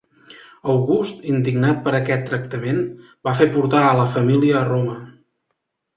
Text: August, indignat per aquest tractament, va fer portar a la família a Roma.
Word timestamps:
August, 0.75 1.19
indignat 1.33 1.83
per 1.87 1.93
aquest 1.97 2.25
tractament, 2.31 2.81
va 3.29 3.37
fer 3.43 3.49
portar 3.59 3.83
a 3.91 3.95
la 4.03 4.11
família 4.15 4.57
a 4.63 4.69
Roma. 4.71 5.01